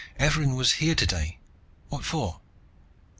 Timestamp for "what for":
1.89-2.39